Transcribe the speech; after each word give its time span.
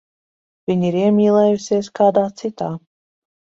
Viņa 0.71 0.87
ir 0.89 0.97
iemīlējusies 1.01 1.93
kādā 2.01 2.25
citā. 2.43 2.73